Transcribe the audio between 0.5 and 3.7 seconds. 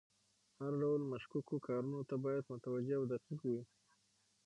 هر ډول مشکوکو کارونو ته باید متوجه او دقیق وي.